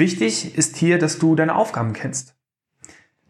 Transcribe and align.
Wichtig 0.00 0.56
ist 0.56 0.78
hier, 0.78 0.98
dass 0.98 1.18
du 1.18 1.34
deine 1.34 1.54
Aufgaben 1.54 1.92
kennst. 1.92 2.34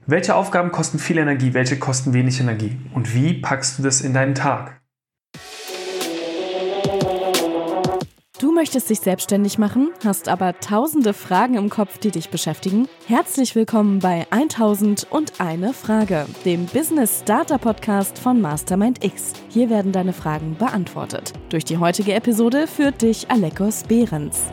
Welche 0.07 0.37
Aufgaben 0.37 0.71
kosten 0.71 1.01
viel 1.01 1.19
Energie, 1.19 1.53
welche 1.53 1.81
kosten 1.81 2.13
wenig 2.13 2.39
Energie 2.39 2.79
und 2.95 3.13
wie 3.13 3.35
packst 3.35 3.77
du 3.77 3.83
das 3.83 4.01
in 4.01 4.15
deinen 4.15 4.37
Tag? 4.37 4.81
Du 8.39 8.53
möchtest 8.53 8.89
dich 8.89 9.01
selbstständig 9.01 9.59
machen, 9.59 9.91
hast 10.05 10.29
aber 10.29 10.61
tausende 10.61 11.13
Fragen 11.13 11.55
im 11.55 11.71
Kopf, 11.71 11.99
die 11.99 12.13
dich 12.13 12.31
beschäftigen? 12.31 12.87
Herzlich 13.09 13.57
willkommen 13.57 13.99
bei 13.99 14.29
1001 14.31 15.77
Frage, 15.77 16.27
dem 16.45 16.67
Business 16.67 17.23
Starter 17.23 17.59
Podcast 17.59 18.17
von 18.17 18.41
Mastermind 18.41 19.05
X. 19.05 19.33
Hier 19.49 19.71
werden 19.71 19.91
deine 19.91 20.13
Fragen 20.13 20.55
beantwortet. 20.57 21.33
Durch 21.49 21.65
die 21.65 21.79
heutige 21.79 22.15
Episode 22.15 22.69
führt 22.69 23.03
dich 23.03 23.29
Alekos 23.29 23.83
Behrens. 23.83 24.45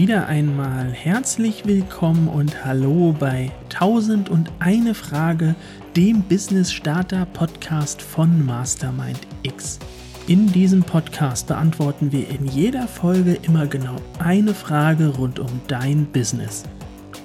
Wieder 0.00 0.28
einmal 0.28 0.90
herzlich 0.94 1.66
willkommen 1.66 2.26
und 2.26 2.64
hallo 2.64 3.14
bei 3.20 3.50
1001 3.64 4.96
Frage, 4.96 5.54
dem 5.94 6.22
Business 6.22 6.72
Starter 6.72 7.26
Podcast 7.26 8.00
von 8.00 8.46
Mastermind 8.46 9.18
X. 9.42 9.78
In 10.26 10.50
diesem 10.50 10.82
Podcast 10.82 11.48
beantworten 11.48 12.12
wir 12.12 12.26
in 12.30 12.46
jeder 12.46 12.88
Folge 12.88 13.34
immer 13.42 13.66
genau 13.66 13.96
eine 14.18 14.54
Frage 14.54 15.08
rund 15.08 15.38
um 15.38 15.60
dein 15.68 16.06
Business. 16.06 16.62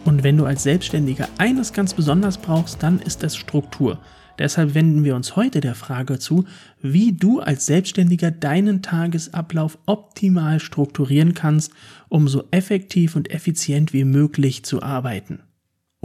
Und 0.04 0.26
wenn 0.26 0.36
du 0.36 0.44
als 0.44 0.64
Selbstständiger 0.64 1.30
eines 1.38 1.72
ganz 1.72 1.94
besonders 1.94 2.38
brauchst, 2.38 2.84
dann 2.84 3.00
ist 3.00 3.24
es 3.24 3.38
Struktur. 3.38 4.00
Deshalb 4.38 4.74
wenden 4.74 5.04
wir 5.04 5.16
uns 5.16 5.36
heute 5.36 5.62
der 5.62 5.76
Frage 5.76 6.20
zu, 6.20 6.46
wie 6.82 7.14
du 7.14 7.40
als 7.40 7.66
Selbstständiger 7.66 8.32
deinen 8.32 8.82
Tagesablauf 8.82 9.78
optimal 9.86 10.60
strukturieren 10.60 11.34
kannst, 11.34 11.72
um 12.10 12.28
so 12.28 12.44
effektiv 12.52 13.16
und 13.16 13.32
effizient 13.32 13.94
wie 13.94 14.04
möglich 14.04 14.64
zu 14.64 14.84
arbeiten. 14.84 15.40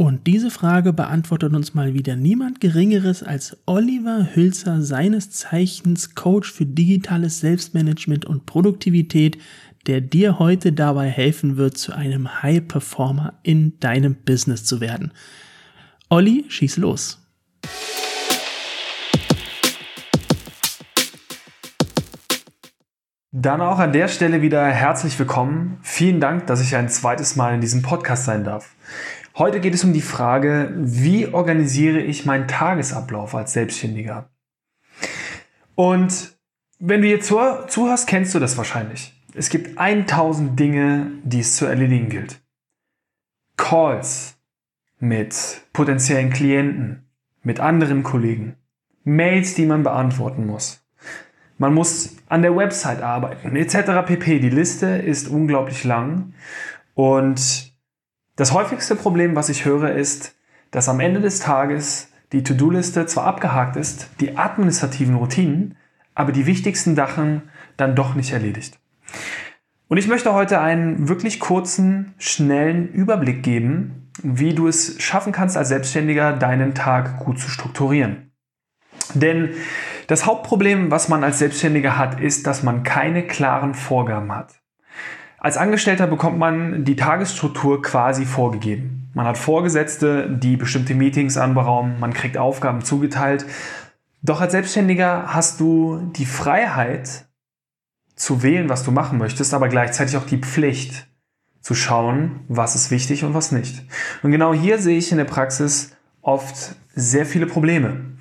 Und 0.01 0.27
diese 0.27 0.51
Frage 0.51 0.95
beantwortet 0.95 1.55
uns 1.55 1.75
mal 1.75 1.93
wieder 1.93 2.17
niemand 2.17 2.63
Geringeres 2.63 3.23
als 3.23 3.59
Oliver 3.67 4.29
Hülzer, 4.35 4.81
seines 4.81 5.31
Zeichens 5.31 6.15
Coach 6.15 6.51
für 6.51 6.65
digitales 6.65 7.41
Selbstmanagement 7.41 8.25
und 8.25 8.47
Produktivität, 8.47 9.37
der 9.87 10.01
dir 10.01 10.39
heute 10.39 10.73
dabei 10.73 11.09
helfen 11.09 11.59
wird, 11.59 11.77
zu 11.77 11.93
einem 11.93 12.43
High 12.43 12.67
Performer 12.67 13.35
in 13.43 13.79
deinem 13.81 14.15
Business 14.15 14.65
zu 14.65 14.81
werden. 14.81 15.13
Olli, 16.09 16.47
schieß 16.49 16.79
los. 16.79 17.19
Dann 23.33 23.61
auch 23.61 23.79
an 23.79 23.93
der 23.93 24.09
Stelle 24.09 24.43
wieder 24.43 24.67
herzlich 24.67 25.17
willkommen. 25.17 25.79
Vielen 25.83 26.19
Dank, 26.19 26.49
dass 26.49 26.61
ich 26.61 26.75
ein 26.75 26.89
zweites 26.89 27.37
Mal 27.37 27.55
in 27.55 27.61
diesem 27.61 27.81
Podcast 27.81 28.25
sein 28.25 28.43
darf. 28.43 28.75
Heute 29.39 29.61
geht 29.61 29.73
es 29.73 29.85
um 29.85 29.93
die 29.93 30.01
Frage, 30.01 30.73
wie 30.75 31.29
organisiere 31.29 32.01
ich 32.01 32.27
meinen 32.27 32.49
Tagesablauf 32.49 33.37
als 33.37 33.53
Selbstständiger? 33.53 34.31
Und 35.77 36.37
wenn 36.81 37.03
du 37.03 37.07
jetzt 37.07 37.29
zuhörst, 37.29 38.09
kennst 38.09 38.35
du 38.35 38.41
das 38.41 38.57
wahrscheinlich. 38.57 39.15
Es 39.33 39.49
gibt 39.49 39.79
1000 39.79 40.59
Dinge, 40.59 41.13
die 41.23 41.39
es 41.39 41.55
zu 41.55 41.67
erledigen 41.67 42.09
gilt. 42.09 42.43
Calls 43.57 44.39
mit 44.99 45.63
potenziellen 45.73 46.31
Klienten, 46.31 47.09
mit 47.45 47.61
anderen 47.61 48.03
Kollegen, 48.03 48.57
Mails, 49.05 49.55
die 49.55 49.67
man 49.67 49.85
beantworten 49.85 50.47
muss, 50.47 50.85
man 51.61 51.75
muss 51.75 52.17
an 52.31 52.41
der 52.41 52.57
Website 52.57 53.03
arbeiten, 53.03 53.55
etc. 53.55 54.07
pp. 54.07 54.41
Die 54.41 54.49
Liste 54.49 54.87
ist 54.87 55.29
unglaublich 55.29 55.85
lang. 55.85 56.33
Und 56.95 57.75
das 58.37 58.55
häufigste 58.55 58.97
Problem, 58.97 59.37
was 59.37 59.51
ich 59.51 59.67
höre, 59.67 59.93
ist, 59.93 60.35
dass 60.71 60.89
am 60.89 61.01
Ende 61.01 61.21
des 61.21 61.39
Tages 61.39 62.09
die 62.33 62.43
To-Do-Liste 62.43 63.05
zwar 63.05 63.27
abgehakt 63.27 63.77
ist, 63.77 64.09
die 64.21 64.39
administrativen 64.39 65.17
Routinen, 65.17 65.77
aber 66.15 66.33
die 66.33 66.47
wichtigsten 66.47 66.97
Sachen 66.97 67.43
dann 67.77 67.95
doch 67.95 68.15
nicht 68.15 68.33
erledigt. 68.33 68.79
Und 69.89 69.99
ich 69.99 70.09
möchte 70.09 70.33
heute 70.33 70.61
einen 70.61 71.09
wirklich 71.11 71.41
kurzen, 71.41 72.15
schnellen 72.17 72.89
Überblick 72.89 73.43
geben, 73.43 74.11
wie 74.23 74.55
du 74.55 74.67
es 74.67 74.97
schaffen 75.03 75.33
kannst, 75.33 75.59
als 75.59 75.69
Selbstständiger 75.69 76.33
deinen 76.33 76.75
Tag 76.75 77.19
gut 77.19 77.39
zu 77.39 77.51
strukturieren. 77.51 78.31
Denn 79.15 79.51
das 80.11 80.27
Hauptproblem, 80.27 80.91
was 80.91 81.09
man 81.09 81.23
als 81.23 81.39
Selbstständiger 81.39 81.97
hat, 81.97 82.21
ist, 82.21 82.45
dass 82.49 82.65
man 82.65 82.83
keine 82.83 83.25
klaren 83.25 83.75
Vorgaben 83.75 84.35
hat. 84.35 84.61
Als 85.39 85.57
Angestellter 85.57 86.09
bekommt 86.09 86.37
man 86.37 86.85
die 86.85 86.97
Tagesstruktur 86.97 87.81
quasi 87.81 88.25
vorgegeben. 88.25 89.09
Man 89.15 89.25
hat 89.25 89.39
Vorgesetzte, 89.39 90.29
die 90.29 90.57
bestimmte 90.57 90.97
Meetings 90.97 91.37
anberaumen, 91.37 92.01
man 92.01 92.13
kriegt 92.13 92.39
Aufgaben 92.39 92.83
zugeteilt. 92.83 93.47
Doch 94.21 94.41
als 94.41 94.51
Selbstständiger 94.51 95.27
hast 95.29 95.61
du 95.61 96.11
die 96.17 96.27
Freiheit 96.27 97.27
zu 98.17 98.43
wählen, 98.43 98.69
was 98.69 98.83
du 98.83 98.91
machen 98.91 99.17
möchtest, 99.17 99.55
aber 99.55 99.69
gleichzeitig 99.69 100.17
auch 100.17 100.27
die 100.27 100.39
Pflicht 100.39 101.07
zu 101.61 101.77
schauen, 101.77 102.41
was 102.49 102.75
ist 102.75 102.91
wichtig 102.91 103.23
und 103.23 103.35
was 103.35 103.53
nicht. 103.53 103.85
Und 104.25 104.33
genau 104.33 104.53
hier 104.53 104.81
sehe 104.81 104.99
ich 104.99 105.13
in 105.13 105.19
der 105.19 105.25
Praxis 105.25 105.97
oft 106.21 106.75
sehr 106.97 107.27
viele 107.27 107.47
Probleme 107.47 108.17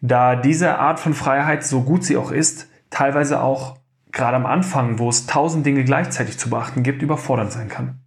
da 0.00 0.36
diese 0.36 0.78
Art 0.78 1.00
von 1.00 1.14
Freiheit, 1.14 1.64
so 1.64 1.82
gut 1.82 2.04
sie 2.04 2.16
auch 2.16 2.30
ist, 2.30 2.68
teilweise 2.90 3.42
auch 3.42 3.78
gerade 4.12 4.36
am 4.36 4.46
Anfang, 4.46 4.98
wo 4.98 5.08
es 5.08 5.26
tausend 5.26 5.64
Dinge 5.66 5.84
gleichzeitig 5.84 6.38
zu 6.38 6.50
beachten 6.50 6.82
gibt, 6.82 7.02
überfordernd 7.02 7.52
sein 7.52 7.68
kann. 7.68 8.00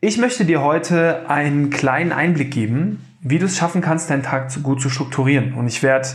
Ich 0.00 0.18
möchte 0.18 0.44
dir 0.44 0.62
heute 0.62 1.28
einen 1.28 1.70
kleinen 1.70 2.12
Einblick 2.12 2.50
geben, 2.50 3.04
wie 3.20 3.38
du 3.38 3.46
es 3.46 3.56
schaffen 3.56 3.82
kannst, 3.82 4.10
deinen 4.10 4.22
Tag 4.22 4.50
gut 4.62 4.80
zu 4.80 4.88
strukturieren. 4.88 5.54
Und 5.54 5.66
ich 5.66 5.82
werde 5.82 6.08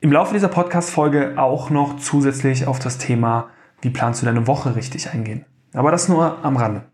im 0.00 0.12
Laufe 0.12 0.34
dieser 0.34 0.48
Podcast-Folge 0.48 1.34
auch 1.36 1.70
noch 1.70 1.96
zusätzlich 1.96 2.66
auf 2.66 2.78
das 2.78 2.98
Thema, 2.98 3.50
wie 3.82 3.90
planst 3.90 4.22
du 4.22 4.26
deine 4.26 4.46
Woche 4.46 4.76
richtig 4.76 5.10
eingehen. 5.10 5.44
Aber 5.72 5.90
das 5.90 6.08
nur 6.08 6.44
am 6.44 6.56
Rande. 6.56 6.84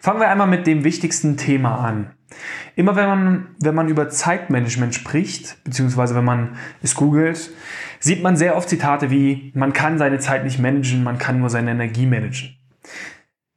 Fangen 0.00 0.20
wir 0.20 0.28
einmal 0.28 0.46
mit 0.46 0.66
dem 0.66 0.84
wichtigsten 0.84 1.36
Thema 1.36 1.78
an. 1.78 2.13
Immer 2.76 2.96
wenn 2.96 3.06
man, 3.06 3.46
wenn 3.60 3.74
man 3.74 3.88
über 3.88 4.08
Zeitmanagement 4.08 4.94
spricht, 4.94 5.62
beziehungsweise 5.64 6.14
wenn 6.14 6.24
man 6.24 6.56
es 6.82 6.94
googelt, 6.94 7.50
sieht 8.00 8.22
man 8.22 8.36
sehr 8.36 8.56
oft 8.56 8.68
Zitate 8.68 9.10
wie, 9.10 9.52
man 9.54 9.72
kann 9.72 9.98
seine 9.98 10.18
Zeit 10.18 10.44
nicht 10.44 10.58
managen, 10.58 11.04
man 11.04 11.18
kann 11.18 11.38
nur 11.38 11.50
seine 11.50 11.70
Energie 11.70 12.06
managen. 12.06 12.56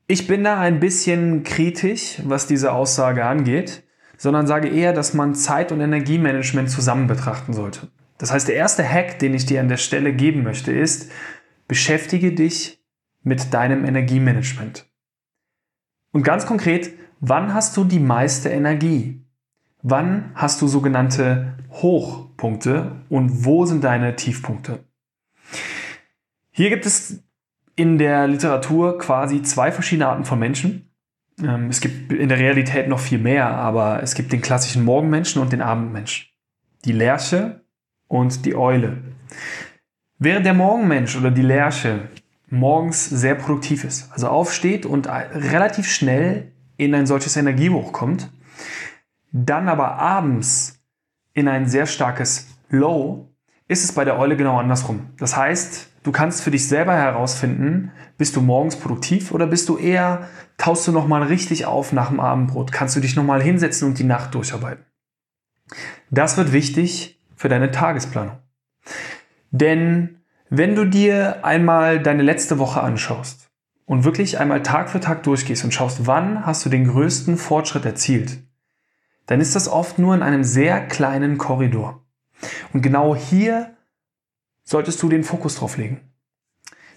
Ich 0.07 0.28
bin 0.28 0.44
da 0.44 0.59
ein 0.59 0.79
bisschen 0.79 1.44
kritisch, 1.44 2.22
was 2.23 2.47
diese 2.47 2.72
Aussage 2.72 3.25
angeht, 3.25 3.83
sondern 4.17 4.47
sage 4.47 4.69
eher, 4.69 4.94
dass 4.94 5.13
man 5.13 5.35
Zeit- 5.35 5.72
und 5.72 5.81
Energiemanagement 5.81 6.69
zusammen 6.69 7.07
betrachten 7.07 7.53
sollte. 7.53 7.89
Das 8.17 8.31
heißt, 8.31 8.47
der 8.47 8.55
erste 8.55 8.88
Hack, 8.88 9.19
den 9.19 9.34
ich 9.34 9.45
dir 9.45 9.59
an 9.59 9.67
der 9.67 9.78
Stelle 9.78 10.13
geben 10.13 10.44
möchte, 10.44 10.72
ist, 10.72 11.11
beschäftige 11.67 12.34
dich 12.34 12.84
mit 13.22 13.53
deinem 13.53 13.85
Energiemanagement. 13.85 14.89
Und 16.11 16.23
ganz 16.23 16.45
konkret, 16.45 16.91
wann 17.19 17.53
hast 17.53 17.78
du 17.78 17.83
die 17.83 18.00
meiste 18.00 18.50
Energie? 18.50 19.23
Wann 19.81 20.31
hast 20.35 20.61
du 20.61 20.67
sogenannte 20.67 21.57
Hochpunkte 21.72 23.03
und 23.09 23.45
wo 23.45 23.66
sind 23.66 23.83
deine 23.83 24.16
Tiefpunkte? 24.16 24.83
Hier 26.51 26.69
gibt 26.69 26.85
es 26.85 27.23
in 27.75 27.97
der 27.97 28.28
Literatur 28.28 28.97
quasi 28.97 29.44
zwei 29.44 29.72
verschiedene 29.72 30.07
Arten 30.07 30.25
von 30.25 30.39
Menschen. 30.39 30.89
Ähm, 31.41 31.67
es 31.69 31.79
gibt 31.79 32.11
in 32.11 32.29
der 32.29 32.39
Realität 32.39 32.88
noch 32.88 33.00
viel 33.00 33.19
mehr, 33.19 33.47
aber 33.47 34.01
es 34.01 34.16
gibt 34.16 34.34
den 34.34 34.41
klassischen 34.41 34.84
Morgenmenschen 34.84 35.41
und 35.41 35.53
den 35.53 35.61
Abendmenschen. 35.61 36.28
Die 36.85 36.91
Lerche 36.91 37.61
und 38.08 38.46
die 38.46 38.55
Eule. 38.55 38.97
Während 40.17 40.46
der 40.46 40.55
Morgenmensch 40.55 41.16
oder 41.16 41.29
die 41.29 41.43
Lerche 41.43 42.09
morgens 42.49 43.08
sehr 43.08 43.35
produktiv 43.35 43.84
ist, 43.84 44.11
also 44.11 44.28
aufsteht 44.28 44.85
und 44.85 45.08
relativ 45.08 45.87
schnell 45.87 46.53
in 46.78 46.94
ein 46.96 47.08
solches 47.08 47.35
Energiehoch 47.35 47.91
kommt, 47.91 48.29
dann 49.32 49.68
aber 49.68 49.97
abends 49.97 50.79
in 51.34 51.47
ein 51.47 51.68
sehr 51.68 51.85
starkes 51.85 52.47
Low, 52.70 53.29
ist 53.68 53.84
es 53.84 53.91
bei 53.91 54.06
der 54.06 54.18
Eule 54.18 54.38
genau 54.38 54.58
andersrum. 54.58 55.09
Das 55.18 55.35
heißt, 55.35 55.90
du 56.03 56.12
kannst 56.12 56.41
für 56.41 56.52
dich 56.52 56.68
selber 56.68 56.94
herausfinden, 56.94 57.91
bist 58.18 58.35
du 58.35 58.41
morgens 58.41 58.78
produktiv 58.78 59.32
oder 59.32 59.46
bist 59.46 59.70
du 59.70 59.78
eher, 59.78 60.28
taust 60.58 60.88
du 60.88 60.91
nochmal 60.91 61.24
richtig 61.24 61.66
auf 61.66 61.91
nach 61.91 62.09
dem 62.09 62.20
Abendbrot, 62.20 62.72
kannst 62.72 62.96
du 62.96 63.00
dich 63.00 63.16
nochmal 63.16 63.41
hinsetzen 63.41 63.88
und 63.88 64.00
die 64.00 64.03
Nacht 64.03 64.34
durcharbeiten. 64.34 64.85
Das 66.09 66.38
wird 66.38 66.53
wichtig 66.53 67.20
für 67.35 67.50
deine 67.50 67.72
Tagesplanung. 67.72 68.38
Denn 69.52 70.22
wenn 70.50 70.76
du 70.76 70.85
dir 70.85 71.46
einmal 71.46 72.02
deine 72.02 72.23
letzte 72.23 72.58
Woche 72.58 72.82
anschaust 72.82 73.47
und 73.87 74.03
wirklich 74.03 74.37
einmal 74.37 74.61
Tag 74.61 74.89
für 74.89 74.99
Tag 74.99 75.23
durchgehst 75.23 75.63
und 75.63 75.73
schaust, 75.73 76.05
wann 76.05 76.45
hast 76.45 76.63
du 76.66 76.69
den 76.69 76.87
größten 76.87 77.37
Fortschritt 77.37 77.85
erzielt, 77.85 78.37
dann 79.25 79.41
ist 79.41 79.55
das 79.55 79.67
oft 79.67 79.97
nur 79.97 80.13
in 80.13 80.22
einem 80.22 80.43
sehr 80.43 80.85
kleinen 80.85 81.37
Korridor. 81.37 82.05
Und 82.73 82.81
genau 82.81 83.16
hier 83.16 83.75
solltest 84.63 85.01
du 85.01 85.09
den 85.09 85.23
Fokus 85.23 85.55
drauf 85.55 85.78
legen. 85.78 86.01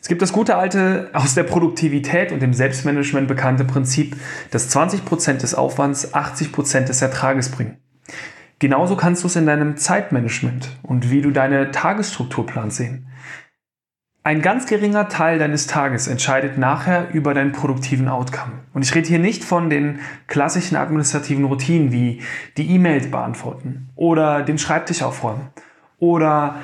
Es 0.03 0.09
gibt 0.09 0.21
das 0.21 0.33
gute 0.33 0.57
alte, 0.57 1.11
aus 1.13 1.35
der 1.35 1.45
Produktivität 1.45 2.33
und 2.33 2.41
dem 2.41 2.55
Selbstmanagement 2.55 3.29
bekannte 3.29 3.65
Prinzip, 3.65 4.17
dass 4.51 4.75
20% 4.75 5.35
des 5.35 5.55
Aufwands 5.55 6.13
80% 6.13 6.87
des 6.87 7.03
Ertrages 7.03 7.51
bringen. 7.51 7.77
Genauso 8.59 8.97
kannst 8.97 9.23
du 9.23 9.29
es 9.29 9.37
in 9.37 9.47
deinem 9.47 9.77
Zeitmanagement 9.77 10.77
und 10.83 11.11
wie 11.11 11.23
du 11.23 11.31
deine 11.31 11.71
Tagesstruktur 11.71 12.47
planst 12.47 12.79
sehen. 12.79 13.07
Ein 14.23 14.43
ganz 14.43 14.67
geringer 14.67 15.09
Teil 15.09 15.39
deines 15.39 15.67
Tages 15.67 16.07
entscheidet 16.07 16.59
nachher 16.59 17.09
über 17.15 17.33
deinen 17.33 17.53
produktiven 17.53 18.07
Outcome. 18.07 18.53
Und 18.75 18.83
ich 18.83 18.95
rede 18.95 19.09
hier 19.09 19.19
nicht 19.19 19.43
von 19.43 19.71
den 19.71 20.01
klassischen 20.27 20.77
administrativen 20.77 21.45
Routinen 21.47 21.91
wie 21.91 22.21
die 22.59 22.69
E-Mails 22.71 23.11
beantworten 23.11 23.89
oder 23.97 24.43
den 24.43 24.59
Schreibtisch 24.59 25.03
aufräumen 25.03 25.49
oder 25.99 26.57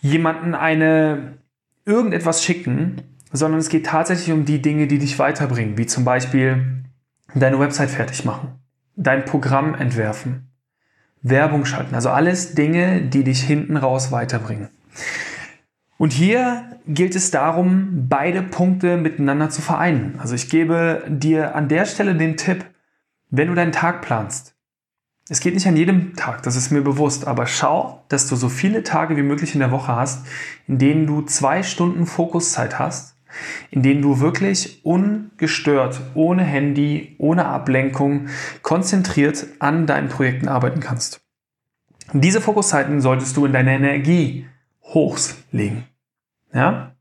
jemanden 0.00 0.54
eine 0.54 1.38
irgendetwas 1.86 2.44
schicken, 2.44 3.00
sondern 3.32 3.60
es 3.60 3.70
geht 3.70 3.86
tatsächlich 3.86 4.30
um 4.30 4.44
die 4.44 4.60
Dinge, 4.60 4.86
die 4.86 4.98
dich 4.98 5.18
weiterbringen, 5.18 5.78
wie 5.78 5.86
zum 5.86 6.04
Beispiel 6.04 6.84
deine 7.34 7.58
Website 7.58 7.90
fertig 7.90 8.26
machen, 8.26 8.58
dein 8.96 9.24
Programm 9.24 9.74
entwerfen, 9.74 10.50
Werbung 11.22 11.64
schalten, 11.64 11.94
also 11.94 12.10
alles 12.10 12.54
Dinge, 12.54 13.00
die 13.00 13.24
dich 13.24 13.42
hinten 13.42 13.78
raus 13.78 14.12
weiterbringen. 14.12 14.68
Und 15.98 16.12
hier 16.12 16.80
gilt 16.86 17.16
es 17.16 17.32
darum, 17.32 18.06
beide 18.08 18.42
Punkte 18.42 18.96
miteinander 18.96 19.50
zu 19.50 19.60
vereinen. 19.60 20.14
Also 20.18 20.36
ich 20.36 20.48
gebe 20.48 21.04
dir 21.08 21.56
an 21.56 21.68
der 21.68 21.84
Stelle 21.84 22.14
den 22.14 22.36
Tipp, 22.36 22.64
wenn 23.30 23.48
du 23.48 23.54
deinen 23.54 23.72
Tag 23.72 24.00
planst. 24.00 24.54
Es 25.28 25.40
geht 25.40 25.52
nicht 25.52 25.66
an 25.66 25.76
jedem 25.76 26.14
Tag, 26.16 26.42
das 26.44 26.56
ist 26.56 26.70
mir 26.70 26.80
bewusst, 26.80 27.26
aber 27.26 27.46
schau, 27.46 28.02
dass 28.08 28.28
du 28.28 28.36
so 28.36 28.48
viele 28.48 28.82
Tage 28.82 29.16
wie 29.16 29.22
möglich 29.22 29.52
in 29.52 29.60
der 29.60 29.72
Woche 29.72 29.94
hast, 29.94 30.24
in 30.66 30.78
denen 30.78 31.06
du 31.06 31.20
zwei 31.22 31.62
Stunden 31.62 32.06
Fokuszeit 32.06 32.78
hast, 32.78 33.14
in 33.70 33.82
denen 33.82 34.00
du 34.00 34.20
wirklich 34.20 34.82
ungestört, 34.86 36.00
ohne 36.14 36.44
Handy, 36.44 37.16
ohne 37.18 37.44
Ablenkung, 37.44 38.28
konzentriert 38.62 39.46
an 39.58 39.86
deinen 39.86 40.08
Projekten 40.08 40.48
arbeiten 40.48 40.80
kannst. 40.80 41.20
Diese 42.14 42.40
Fokuszeiten 42.40 43.02
solltest 43.02 43.36
du 43.36 43.44
in 43.44 43.52
deine 43.52 43.74
Energie 43.74 44.46
Hochs 44.94 45.36
legen. 45.52 45.86
Ja? 46.52 46.94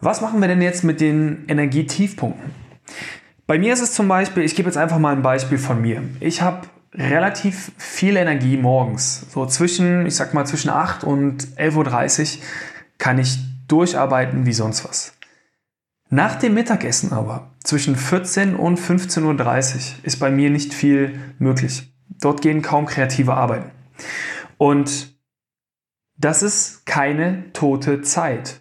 Was 0.00 0.20
machen 0.20 0.40
wir 0.40 0.48
denn 0.48 0.62
jetzt 0.62 0.82
mit 0.82 1.00
den 1.00 1.44
Energietiefpunkten? 1.48 2.50
Bei 3.46 3.58
mir 3.58 3.72
ist 3.72 3.82
es 3.82 3.92
zum 3.92 4.08
Beispiel, 4.08 4.44
ich 4.44 4.54
gebe 4.54 4.68
jetzt 4.68 4.76
einfach 4.76 4.98
mal 4.98 5.14
ein 5.14 5.22
Beispiel 5.22 5.58
von 5.58 5.80
mir. 5.80 6.02
Ich 6.20 6.40
habe 6.40 6.68
relativ 6.94 7.72
viel 7.76 8.16
Energie 8.16 8.56
morgens. 8.56 9.26
So 9.30 9.46
zwischen, 9.46 10.06
ich 10.06 10.14
sag 10.14 10.34
mal, 10.34 10.46
zwischen 10.46 10.70
8 10.70 11.04
und 11.04 11.44
11.30 11.56 12.38
Uhr 12.38 12.42
kann 12.98 13.18
ich 13.18 13.38
durcharbeiten 13.68 14.46
wie 14.46 14.52
sonst 14.52 14.84
was. 14.84 15.14
Nach 16.08 16.36
dem 16.36 16.54
Mittagessen 16.54 17.12
aber, 17.12 17.50
zwischen 17.62 17.94
14 17.94 18.56
und 18.56 18.80
15.30 18.80 19.74
Uhr, 19.74 19.80
ist 20.02 20.18
bei 20.18 20.30
mir 20.30 20.50
nicht 20.50 20.74
viel 20.74 21.20
möglich. 21.38 21.92
Dort 22.20 22.42
gehen 22.42 22.62
kaum 22.62 22.86
kreative 22.86 23.34
Arbeiten. 23.34 23.70
Und 24.58 25.09
das 26.20 26.42
ist 26.42 26.84
keine 26.84 27.50
tote 27.52 28.02
Zeit. 28.02 28.60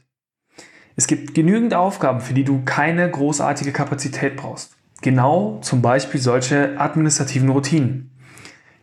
Es 0.96 1.08
gibt 1.08 1.34
genügend 1.34 1.74
Aufgaben, 1.74 2.22
für 2.22 2.34
die 2.34 2.44
du 2.44 2.64
keine 2.64 3.10
großartige 3.10 3.72
Kapazität 3.72 4.38
brauchst. 4.38 4.76
Genau 5.02 5.60
zum 5.62 5.82
Beispiel 5.82 6.20
solche 6.20 6.80
administrativen 6.80 7.50
Routinen. 7.50 8.12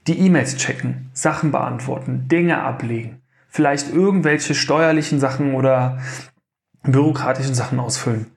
Die 0.07 0.19
E-Mails 0.19 0.57
checken, 0.57 1.11
Sachen 1.13 1.53
beantworten, 1.53 2.29
Dinge 2.29 2.63
ablegen, 2.63 3.23
vielleicht 3.49 3.93
irgendwelche 3.93 4.55
steuerlichen 4.55 5.21
Sachen 5.21 5.55
oder 5.55 5.99
bürokratischen 6.85 7.55
Sachen 7.55 7.81
ausfüllen. 7.81 8.31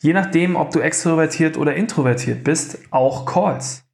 Je 0.00 0.12
nachdem, 0.12 0.56
ob 0.56 0.70
du 0.70 0.80
extrovertiert 0.80 1.56
oder 1.56 1.74
introvertiert 1.74 2.44
bist, 2.44 2.78
auch 2.90 3.24
Calls. 3.24 3.84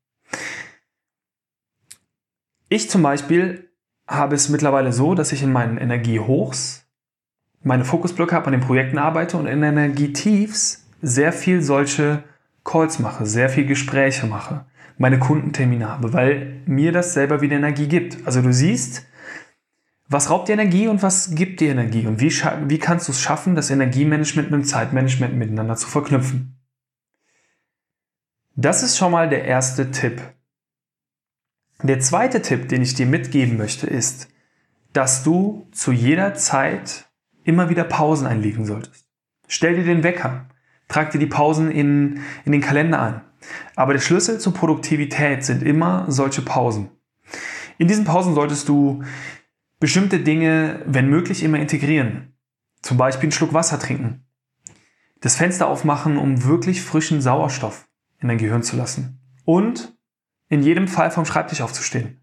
Ich 2.69 2.91
zum 2.91 3.03
Beispiel 3.03 3.70
habe 4.11 4.35
es 4.35 4.49
mittlerweile 4.49 4.93
so, 4.93 5.15
dass 5.15 5.33
ich 5.33 5.43
in 5.43 5.53
meinen 5.53 5.79
Energiehochs 5.79 6.85
meine 7.63 7.85
Fokusblöcke 7.85 8.35
habe, 8.35 8.47
an 8.47 8.53
den 8.53 8.61
Projekten 8.61 8.99
arbeite 8.99 9.37
und 9.37 9.47
in 9.47 9.63
Energietiefs 9.63 10.85
sehr 11.01 11.33
viel 11.33 11.63
solche 11.63 12.25
Calls 12.65 12.99
mache, 12.99 13.25
sehr 13.25 13.49
viel 13.49 13.67
Gespräche 13.67 14.27
mache, 14.27 14.65
meine 14.99 15.19
Kundentermine 15.19 15.89
habe, 15.89 16.13
weil 16.13 16.61
mir 16.67 16.93
das 16.93 17.15
selber 17.15 17.41
wieder 17.41 17.57
Energie 17.57 17.87
gibt. 17.87 18.27
Also 18.27 18.43
du 18.43 18.53
siehst, 18.53 19.07
was 20.09 20.29
raubt 20.29 20.49
dir 20.49 20.55
Energie 20.55 20.89
und 20.89 21.03
was 21.03 21.35
gibt 21.35 21.61
dir 21.61 21.71
Energie 21.71 22.07
und 22.07 22.21
wie, 22.21 22.31
wie 22.31 22.79
kannst 22.79 23.07
du 23.07 23.13
es 23.13 23.21
schaffen, 23.21 23.55
das 23.55 23.71
Energiemanagement 23.71 24.51
mit 24.51 24.61
dem 24.61 24.65
Zeitmanagement 24.65 25.37
miteinander 25.37 25.77
zu 25.77 25.87
verknüpfen. 25.87 26.57
Das 28.57 28.83
ist 28.83 28.99
schon 28.99 29.13
mal 29.13 29.29
der 29.29 29.45
erste 29.45 29.93
Tipp. 29.93 30.21
Der 31.83 31.99
zweite 32.01 32.43
Tipp, 32.43 32.69
den 32.69 32.83
ich 32.83 32.95
dir 32.95 33.07
mitgeben 33.07 33.57
möchte, 33.57 33.87
ist, 33.87 34.29
dass 34.93 35.23
du 35.23 35.67
zu 35.73 35.93
jeder 35.93 36.35
Zeit 36.35 37.07
immer 37.45 37.71
wieder 37.71 37.85
Pausen 37.85 38.27
einlegen 38.27 38.67
solltest. 38.67 39.07
Stell 39.49 39.77
dir 39.77 39.85
den 39.85 40.03
Wecker, 40.03 40.49
trag 40.89 41.11
dir 41.11 41.19
die 41.19 41.27
Pausen 41.27 41.71
in, 41.71 42.21
in 42.45 42.53
den 42.53 42.61
Kalender 42.61 43.01
an. 43.01 43.23
Aber 43.77 43.95
der 43.95 44.01
Schlüssel 44.01 44.39
zur 44.39 44.53
Produktivität 44.53 45.45
sind 45.45 45.63
immer 45.63 46.05
solche 46.09 46.43
Pausen. 46.43 46.91
In 47.79 47.89
diesen 47.89 48.05
Pausen 48.05 48.35
solltest 48.35 48.69
du 48.69 49.03
bestimmte 49.79 50.21
Dinge, 50.21 50.83
wenn 50.85 51.09
möglich, 51.09 51.43
immer 51.43 51.59
integrieren. 51.59 52.35
Zum 52.83 52.99
Beispiel 52.99 53.25
einen 53.25 53.33
Schluck 53.33 53.55
Wasser 53.55 53.79
trinken. 53.79 54.27
Das 55.23 55.37
Fenster 55.37 55.69
aufmachen, 55.69 56.19
um 56.19 56.45
wirklich 56.45 56.83
frischen 56.83 57.23
Sauerstoff 57.23 57.89
in 58.21 58.29
dein 58.29 58.39
Gehirn 58.39 58.63
zu 58.63 58.77
lassen. 58.77 59.19
Und 59.47 59.97
in 60.51 60.63
jedem 60.63 60.87
Fall 60.87 61.11
vom 61.11 61.25
Schreibtisch 61.25 61.63
aufzustehen. 61.63 62.21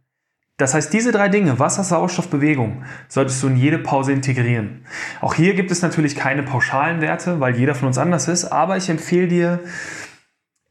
Das 0.58 0.74
heißt, 0.74 0.92
diese 0.92 1.12
drei 1.12 1.30
Dinge, 1.30 1.60
Wasser, 1.60 1.84
Sauerstoff, 1.84 2.30
Bewegung, 2.30 2.84
solltest 3.08 3.42
du 3.42 3.48
in 3.48 3.58
jede 3.58 3.78
Pause 3.78 4.12
integrieren. 4.12 4.86
Auch 5.22 5.36
hier 5.36 5.54
gibt 5.54 5.70
es 5.70 5.84
natürlich 5.84 6.16
keine 6.16 6.44
pauschalen 6.44 7.00
Werte, 7.00 7.40
weil 7.40 7.56
jeder 7.56 7.76
von 7.76 7.88
uns 7.88 8.00
anders 8.00 8.28
ist, 8.28 8.46
aber 8.46 8.76
ich 8.76 8.90
empfehle 8.90 9.28
dir, 9.28 9.60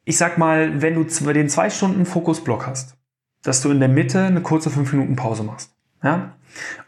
ich 0.04 0.18
sag 0.18 0.38
mal, 0.38 0.82
wenn 0.82 0.94
du 0.94 1.04
den 1.32 1.48
zwei 1.48 1.70
Stunden 1.70 2.04
Fokusblock 2.04 2.66
hast, 2.66 2.96
dass 3.42 3.60
du 3.62 3.70
in 3.70 3.78
der 3.78 3.88
Mitte 3.88 4.24
eine 4.24 4.42
kurze 4.42 4.70
fünf 4.70 4.92
Minuten 4.92 5.14
Pause 5.14 5.44
machst. 5.44 5.76
Ja? 6.02 6.36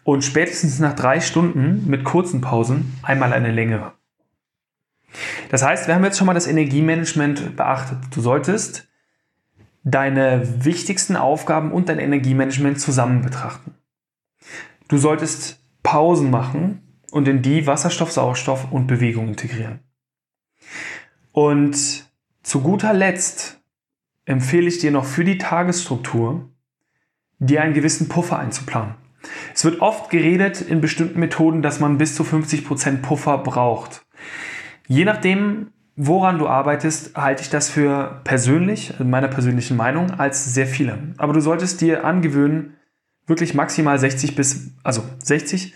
Und 0.03 0.25
spätestens 0.25 0.81
nach 0.81 0.95
drei 0.95 1.21
Stunden 1.21 1.89
mit 1.89 2.03
kurzen 2.03 2.41
Pausen 2.41 2.99
einmal 3.03 3.33
eine 3.33 3.53
längere. 3.53 3.93
Das 5.51 5.63
heißt, 5.63 5.87
wir 5.87 5.95
haben 5.95 6.05
jetzt 6.05 6.19
schon 6.19 6.27
mal 6.27 6.35
das 6.35 6.49
Energiemanagement 6.49 7.57
beachtet. 7.57 7.99
Du 8.11 8.21
solltest 8.21 8.88
deine 9.91 10.65
wichtigsten 10.65 11.17
Aufgaben 11.17 11.73
und 11.73 11.89
dein 11.89 11.99
Energiemanagement 11.99 12.81
zusammen 12.81 13.23
betrachten. 13.23 13.75
Du 14.89 14.99
solltest 14.99 15.61
Pausen 15.83 16.31
machen 16.31 16.83
und 17.11 17.29
in 17.29 17.43
die 17.43 17.67
Wasserstoff, 17.67 18.13
Sauerstoff 18.13 18.71
und 18.71 18.87
Bewegung 18.87 19.29
integrieren. 19.29 19.81
Und 21.33 22.07
zu 22.43 22.61
guter 22.61 22.93
Letzt 22.93 23.61
empfehle 24.25 24.69
ich 24.69 24.79
dir 24.79 24.91
noch 24.91 25.05
für 25.05 25.25
die 25.25 25.39
Tagesstruktur, 25.39 26.51
dir 27.39 27.63
einen 27.63 27.75
gewissen 27.75 28.09
Puffer 28.09 28.39
einzuplanen. 28.39 28.95
Es 29.55 29.65
wird 29.65 29.81
oft 29.81 30.11
geredet 30.11 30.61
in 30.61 30.81
bestimmten 30.81 31.21
Methoden, 31.21 31.63
dass 31.63 31.81
man 31.81 31.99
bis 31.99 32.15
zu 32.15 32.23
50% 32.23 32.99
Puffer 32.99 33.39
braucht. 33.39 34.07
Je 34.87 35.05
nachdem, 35.05 35.73
woran 35.99 36.39
du 36.39 36.47
arbeitest, 36.47 37.17
halte 37.17 37.43
ich 37.43 37.51
das 37.51 37.69
für 37.69 38.21
persönlich, 38.23 38.99
in 39.01 39.11
meiner 39.11 39.27
persönlichen 39.27 39.77
Meinung, 39.77 40.13
als 40.13 40.55
sehr 40.55 40.69
viele. 40.69 41.13
Aber 41.19 41.33
du 41.33 41.41
solltest 41.41 41.81
dir 41.81 42.05
angewöhnen, 42.05 42.77
wirklich 43.27 43.53
maximal 43.53 43.99
60 43.99 44.37
bis, 44.37 44.71
also 44.85 45.03
60 45.19 45.75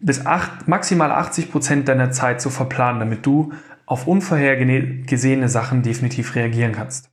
bis 0.00 0.24
8, 0.24 0.68
maximal 0.68 1.10
80 1.10 1.50
Prozent 1.50 1.88
deiner 1.88 2.12
Zeit 2.12 2.40
zu 2.40 2.50
verplanen, 2.50 3.00
damit 3.00 3.26
du 3.26 3.52
auf 3.84 4.06
unvorhergesehene 4.06 5.48
Sachen 5.48 5.82
definitiv 5.82 6.36
reagieren 6.36 6.72
kannst. 6.72 7.10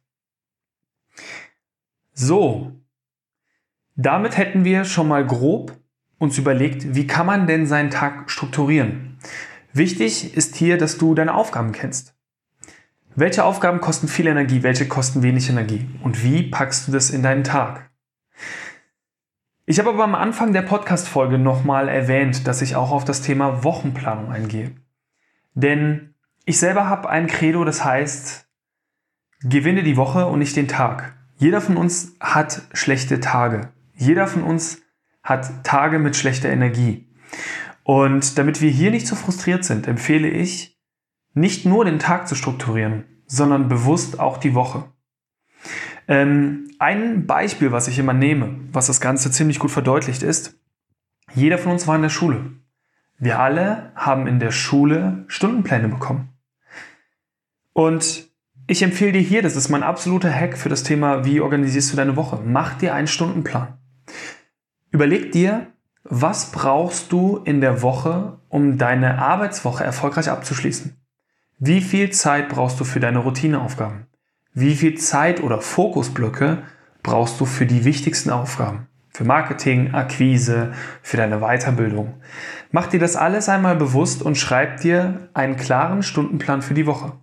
So, 2.14 2.74
damit 3.96 4.38
hätten 4.38 4.64
wir 4.64 4.86
schon 4.86 5.08
mal 5.08 5.26
grob 5.26 5.76
uns 6.20 6.38
überlegt, 6.38 6.96
wie 6.96 7.08
kann 7.08 7.26
man 7.26 7.48
denn 7.48 7.66
seinen 7.66 7.90
Tag 7.90 8.30
strukturieren. 8.30 9.18
Wichtig 9.74 10.38
ist 10.38 10.56
hier, 10.56 10.78
dass 10.78 10.98
du 10.98 11.16
deine 11.16 11.34
Aufgaben 11.34 11.72
kennst. 11.72 12.15
Welche 13.18 13.46
Aufgaben 13.46 13.80
kosten 13.80 14.10
viel 14.10 14.28
Energie, 14.28 14.62
welche 14.62 14.90
kosten 14.90 15.24
wenig 15.24 15.50
Energie? 15.50 15.88
Und 16.04 16.22
wie 16.22 16.44
packst 16.44 16.86
du 16.86 16.92
das 16.92 17.12
in 17.12 17.24
deinen 17.24 17.46
Tag? 17.46 17.90
Ich 19.66 19.80
habe 19.80 19.88
aber 19.92 20.04
am 20.04 20.16
Anfang 20.16 20.52
der 20.52 20.64
Podcast-Folge 20.64 21.38
nochmal 21.38 21.88
erwähnt, 21.88 22.46
dass 22.46 22.62
ich 22.62 22.76
auch 22.76 22.92
auf 22.92 23.06
das 23.06 23.22
Thema 23.22 23.64
Wochenplanung 23.64 24.34
eingehe. 24.34 24.76
Denn 25.54 26.14
ich 26.44 26.60
selber 26.60 26.90
habe 26.90 27.10
ein 27.10 27.28
Credo, 27.28 27.64
das 27.64 27.86
heißt, 27.86 28.50
gewinne 29.44 29.84
die 29.84 29.96
Woche 29.96 30.26
und 30.26 30.40
nicht 30.40 30.58
den 30.58 30.68
Tag. 30.68 31.16
Jeder 31.38 31.62
von 31.62 31.78
uns 31.78 32.18
hat 32.20 32.64
schlechte 32.74 33.22
Tage. 33.22 33.72
Jeder 33.96 34.28
von 34.28 34.44
uns 34.44 34.82
hat 35.24 35.64
Tage 35.64 36.00
mit 36.00 36.18
schlechter 36.18 36.50
Energie. 36.50 37.08
Und 37.84 38.38
damit 38.38 38.60
wir 38.62 38.70
hier 38.70 38.92
nicht 38.92 39.08
so 39.08 39.16
frustriert 39.16 39.64
sind, 39.64 39.88
empfehle 39.88 40.28
ich, 40.28 40.75
nicht 41.36 41.66
nur 41.66 41.86
den 41.86 42.00
Tag 42.00 42.28
zu 42.28 42.34
strukturieren, 42.34 43.04
sondern 43.28 43.68
bewusst 43.70 44.20
auch 44.20 44.38
die 44.38 44.56
Woche. 44.56 44.86
Ähm, 46.08 46.72
ein 46.80 47.28
Beispiel, 47.28 47.72
was 47.72 47.88
ich 47.88 48.00
immer 48.00 48.14
nehme, 48.14 48.60
was 48.72 48.88
das 48.88 49.02
Ganze 49.02 49.32
ziemlich 49.32 49.60
gut 49.60 49.72
verdeutlicht 49.72 50.24
ist, 50.24 50.58
jeder 51.34 51.58
von 51.58 51.74
uns 51.74 51.88
war 51.88 51.96
in 51.96 52.02
der 52.02 52.10
Schule. 52.10 52.52
Wir 53.18 53.40
alle 53.40 53.92
haben 53.96 54.28
in 54.28 54.40
der 54.40 54.52
Schule 54.52 55.26
Stundenpläne 55.28 55.90
bekommen. 55.90 56.30
Und 57.74 58.30
ich 58.68 58.82
empfehle 58.82 59.12
dir 59.12 59.22
hier, 59.22 59.42
das 59.42 59.56
ist 59.56 59.70
mein 59.70 59.84
absoluter 59.84 60.32
Hack 60.32 60.58
für 60.58 60.70
das 60.70 60.84
Thema, 60.84 61.26
wie 61.26 61.42
organisierst 61.42 61.92
du 61.92 61.98
deine 61.98 62.16
Woche. 62.16 62.40
Mach 62.46 62.76
dir 62.76 62.94
einen 62.94 63.08
Stundenplan. 63.08 63.78
Überleg 64.92 65.32
dir, 65.32 65.68
was 66.04 66.52
brauchst 66.52 67.12
du 67.12 67.38
in 67.44 67.62
der 67.62 67.82
Woche, 67.82 68.40
um 68.48 68.78
deine 68.78 69.20
Arbeitswoche 69.20 69.84
erfolgreich 69.84 70.30
abzuschließen? 70.30 70.96
Wie 71.60 71.80
viel 71.80 72.10
Zeit 72.10 72.50
brauchst 72.50 72.82
du 72.82 72.84
für 72.84 73.00
deine 73.00 73.20
Routineaufgaben? 73.20 74.08
Wie 74.54 74.76
viel 74.76 74.98
Zeit 74.98 75.42
oder 75.42 75.62
Fokusblöcke 75.62 76.64
brauchst 77.02 77.40
du 77.40 77.46
für 77.46 77.66
die 77.66 77.86
wichtigsten 77.86 78.30
Aufgaben? 78.30 78.90
Für 79.10 79.24
Marketing, 79.24 79.94
Akquise, 79.94 80.74
für 81.02 81.16
deine 81.16 81.40
Weiterbildung. 81.40 82.16
Mach 82.72 82.88
dir 82.88 83.00
das 83.00 83.16
alles 83.16 83.48
einmal 83.48 83.78
bewusst 83.78 84.22
und 84.22 84.38
schreib 84.38 84.82
dir 84.82 85.30
einen 85.34 85.56
klaren 85.56 86.04
Stundenplan 86.04 86.62
für 86.62 86.74
die 86.74 86.88
Woche. 86.88 87.14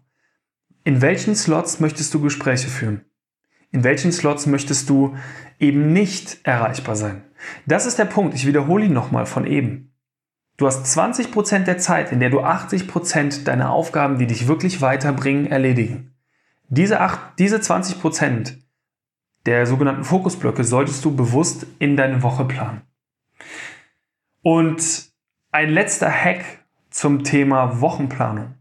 In 0.82 1.02
welchen 1.02 1.34
Slots 1.34 1.78
möchtest 1.80 2.14
du 2.14 2.22
Gespräche 2.22 2.68
führen? 2.68 3.04
In 3.70 3.84
welchen 3.84 4.12
Slots 4.12 4.46
möchtest 4.46 4.88
du 4.88 5.14
eben 5.58 5.92
nicht 5.92 6.38
erreichbar 6.44 6.96
sein? 6.96 7.24
Das 7.66 7.84
ist 7.84 7.98
der 7.98 8.06
Punkt. 8.06 8.34
Ich 8.34 8.46
wiederhole 8.46 8.86
ihn 8.86 8.94
nochmal 8.94 9.26
von 9.26 9.46
eben. 9.46 9.91
Du 10.62 10.68
hast 10.68 10.86
20% 10.96 11.64
der 11.64 11.78
Zeit, 11.78 12.12
in 12.12 12.20
der 12.20 12.30
du 12.30 12.38
80% 12.38 13.42
deiner 13.42 13.72
Aufgaben, 13.72 14.18
die 14.18 14.28
dich 14.28 14.46
wirklich 14.46 14.80
weiterbringen, 14.80 15.46
erledigen. 15.46 16.14
Diese, 16.68 17.00
8, 17.00 17.36
diese 17.40 17.56
20% 17.56 18.58
der 19.44 19.66
sogenannten 19.66 20.04
Fokusblöcke 20.04 20.62
solltest 20.62 21.04
du 21.04 21.16
bewusst 21.16 21.66
in 21.80 21.96
deine 21.96 22.22
Woche 22.22 22.44
planen. 22.44 22.82
Und 24.42 25.10
ein 25.50 25.68
letzter 25.68 26.08
Hack 26.08 26.44
zum 26.90 27.24
Thema 27.24 27.80
Wochenplanung. 27.80 28.54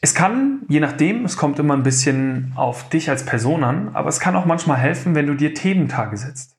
Es 0.00 0.14
kann, 0.14 0.62
je 0.68 0.80
nachdem, 0.80 1.26
es 1.26 1.36
kommt 1.36 1.58
immer 1.58 1.74
ein 1.74 1.82
bisschen 1.82 2.54
auf 2.56 2.88
dich 2.88 3.10
als 3.10 3.26
Person 3.26 3.62
an, 3.62 3.94
aber 3.94 4.08
es 4.08 4.20
kann 4.20 4.36
auch 4.36 4.46
manchmal 4.46 4.78
helfen, 4.78 5.14
wenn 5.14 5.26
du 5.26 5.34
dir 5.34 5.52
Thementage 5.52 6.16
setzt 6.16 6.53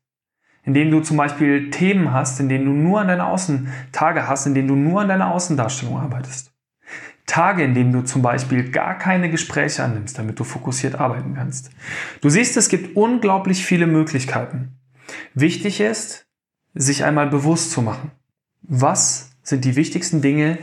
in 0.65 0.73
denen 0.73 0.91
du 0.91 0.99
zum 1.01 1.17
Beispiel 1.17 1.69
Themen 1.69 2.11
hast, 2.11 2.39
in 2.39 2.49
denen 2.49 2.65
du 2.65 2.71
nur 2.71 2.99
an 2.99 3.07
deine 3.07 3.27
Außentage 3.27 4.27
hast, 4.27 4.47
in 4.47 4.55
denen 4.55 4.67
du 4.67 4.75
nur 4.75 5.01
an 5.01 5.09
deiner 5.09 5.31
Außendarstellung 5.31 5.97
arbeitest. 5.97 6.51
Tage, 7.27 7.63
in 7.63 7.73
denen 7.73 7.91
du 7.91 8.01
zum 8.01 8.21
Beispiel 8.21 8.69
gar 8.69 8.97
keine 8.97 9.29
Gespräche 9.29 9.83
annimmst, 9.83 10.17
damit 10.17 10.39
du 10.39 10.43
fokussiert 10.43 10.95
arbeiten 10.95 11.35
kannst. 11.35 11.71
Du 12.21 12.29
siehst, 12.29 12.55
es 12.57 12.69
gibt 12.69 12.95
unglaublich 12.95 13.65
viele 13.65 13.87
Möglichkeiten. 13.87 14.73
Wichtig 15.33 15.81
ist, 15.81 16.27
sich 16.73 17.03
einmal 17.03 17.27
bewusst 17.27 17.71
zu 17.71 17.81
machen. 17.81 18.11
Was 18.61 19.31
sind 19.43 19.65
die 19.65 19.75
wichtigsten 19.75 20.21
Dinge, 20.21 20.59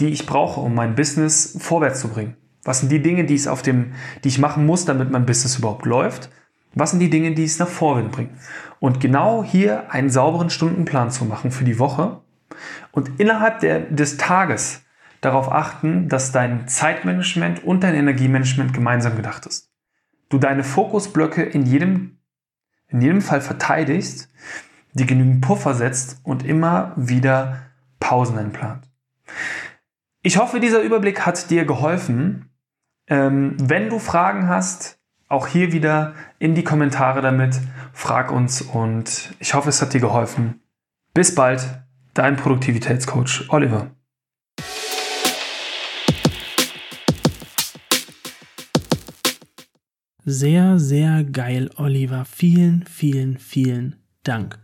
die 0.00 0.08
ich 0.08 0.26
brauche, 0.26 0.60
um 0.60 0.74
mein 0.74 0.94
Business 0.94 1.56
vorwärts 1.60 2.00
zu 2.00 2.08
bringen? 2.08 2.36
Was 2.62 2.80
sind 2.80 2.90
die 2.90 3.02
Dinge, 3.02 3.24
die, 3.24 3.34
es 3.34 3.46
auf 3.46 3.62
dem, 3.62 3.92
die 4.24 4.28
ich 4.28 4.38
machen 4.38 4.66
muss, 4.66 4.84
damit 4.84 5.10
mein 5.10 5.26
Business 5.26 5.58
überhaupt 5.58 5.86
läuft? 5.86 6.30
Was 6.74 6.90
sind 6.90 7.00
die 7.00 7.10
Dinge, 7.10 7.32
die 7.32 7.44
es 7.44 7.58
nach 7.58 7.68
vorne 7.68 8.08
bringen? 8.08 8.36
Und 8.78 9.00
genau 9.00 9.42
hier 9.42 9.90
einen 9.92 10.10
sauberen 10.10 10.50
Stundenplan 10.50 11.10
zu 11.10 11.24
machen 11.24 11.50
für 11.50 11.64
die 11.64 11.78
Woche 11.78 12.20
und 12.92 13.20
innerhalb 13.20 13.60
der, 13.60 13.80
des 13.80 14.16
Tages 14.16 14.82
darauf 15.20 15.50
achten, 15.50 16.08
dass 16.08 16.32
dein 16.32 16.68
Zeitmanagement 16.68 17.64
und 17.64 17.82
dein 17.82 17.94
Energiemanagement 17.94 18.72
gemeinsam 18.72 19.16
gedacht 19.16 19.46
ist. 19.46 19.70
Du 20.28 20.38
deine 20.38 20.64
Fokusblöcke 20.64 21.42
in 21.42 21.64
jedem, 21.66 22.18
in 22.88 23.00
jedem 23.00 23.22
Fall 23.22 23.40
verteidigst, 23.40 24.28
die 24.92 25.06
genügend 25.06 25.40
Puffer 25.40 25.74
setzt 25.74 26.20
und 26.22 26.44
immer 26.44 26.92
wieder 26.96 27.62
Pausen 28.00 28.38
einplant. 28.38 28.88
Ich 30.22 30.38
hoffe, 30.38 30.58
dieser 30.60 30.80
Überblick 30.80 31.24
hat 31.24 31.50
dir 31.50 31.64
geholfen. 31.64 32.50
Ähm, 33.08 33.56
wenn 33.60 33.88
du 33.88 33.98
Fragen 33.98 34.48
hast, 34.48 34.98
auch 35.28 35.46
hier 35.46 35.72
wieder 35.72 36.14
in 36.38 36.54
die 36.54 36.64
Kommentare 36.64 37.20
damit, 37.20 37.60
frag 37.96 38.30
uns 38.30 38.60
und 38.60 39.34
ich 39.38 39.54
hoffe, 39.54 39.70
es 39.70 39.80
hat 39.80 39.94
dir 39.94 40.00
geholfen. 40.00 40.60
Bis 41.14 41.34
bald, 41.34 41.66
dein 42.12 42.36
Produktivitätscoach 42.36 43.46
Oliver. 43.48 43.90
Sehr, 50.26 50.78
sehr 50.78 51.24
geil, 51.24 51.70
Oliver. 51.76 52.26
Vielen, 52.26 52.84
vielen, 52.84 53.38
vielen 53.38 53.96
Dank. 54.24 54.58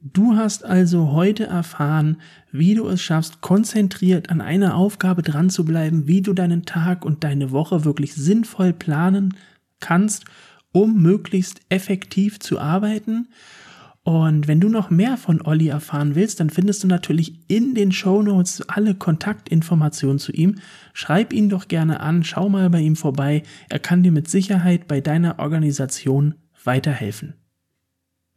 Du 0.00 0.36
hast 0.36 0.64
also 0.64 1.12
heute 1.12 1.46
erfahren, 1.46 2.20
wie 2.52 2.74
du 2.74 2.86
es 2.86 3.00
schaffst, 3.00 3.40
konzentriert 3.40 4.28
an 4.28 4.42
einer 4.42 4.74
Aufgabe 4.74 5.22
dran 5.22 5.48
zu 5.48 5.64
bleiben, 5.64 6.06
wie 6.06 6.20
du 6.20 6.34
deinen 6.34 6.66
Tag 6.66 7.06
und 7.06 7.24
deine 7.24 7.50
Woche 7.50 7.86
wirklich 7.86 8.14
sinnvoll 8.14 8.74
planen 8.74 9.34
kannst, 9.80 10.24
um 10.72 11.02
möglichst 11.02 11.60
effektiv 11.68 12.40
zu 12.40 12.58
arbeiten. 12.58 13.28
Und 14.02 14.48
wenn 14.48 14.60
du 14.60 14.68
noch 14.68 14.88
mehr 14.88 15.18
von 15.18 15.42
Olli 15.42 15.68
erfahren 15.68 16.14
willst, 16.14 16.40
dann 16.40 16.48
findest 16.48 16.82
du 16.82 16.86
natürlich 16.86 17.40
in 17.48 17.74
den 17.74 17.92
Show 17.92 18.22
Notes 18.22 18.66
alle 18.68 18.94
Kontaktinformationen 18.94 20.18
zu 20.18 20.32
ihm. 20.32 20.56
Schreib 20.94 21.32
ihn 21.32 21.50
doch 21.50 21.68
gerne 21.68 22.00
an, 22.00 22.24
schau 22.24 22.48
mal 22.48 22.70
bei 22.70 22.80
ihm 22.80 22.96
vorbei. 22.96 23.42
Er 23.68 23.78
kann 23.78 24.02
dir 24.02 24.12
mit 24.12 24.28
Sicherheit 24.28 24.88
bei 24.88 25.00
deiner 25.02 25.38
Organisation 25.38 26.36
weiterhelfen. 26.64 27.34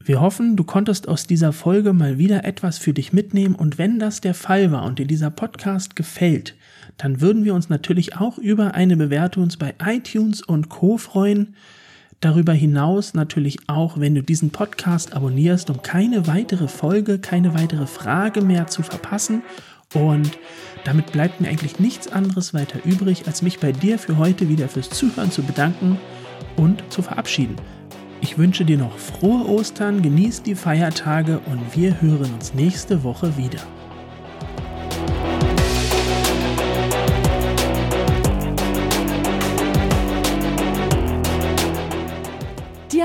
Wir 0.03 0.19
hoffen, 0.19 0.55
du 0.55 0.63
konntest 0.63 1.07
aus 1.07 1.27
dieser 1.27 1.53
Folge 1.53 1.93
mal 1.93 2.17
wieder 2.17 2.43
etwas 2.43 2.79
für 2.79 2.91
dich 2.91 3.13
mitnehmen 3.13 3.53
und 3.53 3.77
wenn 3.77 3.99
das 3.99 4.19
der 4.19 4.33
Fall 4.33 4.71
war 4.71 4.83
und 4.83 4.97
dir 4.97 5.05
dieser 5.05 5.29
Podcast 5.29 5.95
gefällt, 5.95 6.55
dann 6.97 7.21
würden 7.21 7.45
wir 7.45 7.53
uns 7.53 7.69
natürlich 7.69 8.17
auch 8.17 8.39
über 8.39 8.73
eine 8.73 8.97
Bewertung 8.97 9.49
bei 9.59 9.75
iTunes 9.85 10.41
und 10.41 10.69
Co 10.69 10.97
freuen. 10.97 11.55
Darüber 12.21 12.53
hinaus 12.53 13.15
natürlich 13.15 13.67
auch, 13.67 13.99
wenn 13.99 14.13
du 14.13 14.21
diesen 14.21 14.51
Podcast 14.51 15.13
abonnierst, 15.13 15.71
um 15.71 15.81
keine 15.81 16.27
weitere 16.27 16.67
Folge, 16.67 17.17
keine 17.17 17.55
weitere 17.55 17.87
Frage 17.87 18.41
mehr 18.41 18.67
zu 18.67 18.83
verpassen. 18.83 19.41
Und 19.95 20.37
damit 20.83 21.11
bleibt 21.11 21.41
mir 21.41 21.49
eigentlich 21.49 21.79
nichts 21.79 22.07
anderes 22.07 22.53
weiter 22.53 22.79
übrig, 22.85 23.25
als 23.25 23.41
mich 23.41 23.59
bei 23.59 23.71
dir 23.71 23.97
für 23.97 24.17
heute 24.17 24.49
wieder 24.49 24.69
fürs 24.69 24.91
Zuhören 24.91 25.31
zu 25.31 25.41
bedanken 25.41 25.97
und 26.55 26.83
zu 26.89 27.01
verabschieden. 27.01 27.55
Ich 28.21 28.37
wünsche 28.37 28.65
dir 28.65 28.77
noch 28.77 28.95
frohe 28.99 29.47
Ostern, 29.49 30.03
genieß 30.03 30.43
die 30.43 30.53
Feiertage 30.53 31.39
und 31.47 31.75
wir 31.75 32.01
hören 32.01 32.31
uns 32.35 32.53
nächste 32.53 33.03
Woche 33.03 33.35
wieder. 33.35 33.61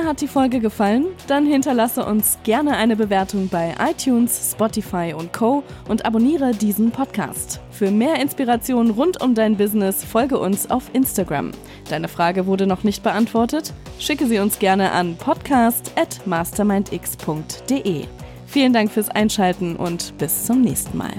Hat 0.06 0.20
die 0.20 0.28
Folge 0.28 0.60
gefallen? 0.60 1.06
Dann 1.26 1.44
hinterlasse 1.44 2.06
uns 2.06 2.38
gerne 2.44 2.76
eine 2.76 2.94
Bewertung 2.96 3.48
bei 3.48 3.74
iTunes, 3.78 4.52
Spotify 4.52 5.12
und 5.16 5.32
Co. 5.32 5.64
und 5.88 6.06
abonniere 6.06 6.52
diesen 6.52 6.92
Podcast. 6.92 7.60
Für 7.70 7.90
mehr 7.90 8.20
Inspiration 8.20 8.90
rund 8.90 9.20
um 9.20 9.34
dein 9.34 9.56
Business 9.56 10.04
folge 10.04 10.38
uns 10.38 10.70
auf 10.70 10.94
Instagram. 10.94 11.50
Deine 11.90 12.06
Frage 12.08 12.46
wurde 12.46 12.66
noch 12.66 12.82
nicht 12.84 13.02
beantwortet? 13.02 13.74
Schicke 13.98 14.26
sie 14.26 14.38
uns 14.38 14.58
gerne 14.58 14.92
an 14.92 15.16
podcast@mastermindx.de. 15.16 18.04
Vielen 18.46 18.72
Dank 18.72 18.90
fürs 18.90 19.10
Einschalten 19.10 19.76
und 19.76 20.16
bis 20.18 20.46
zum 20.46 20.62
nächsten 20.62 20.96
Mal. 20.96 21.12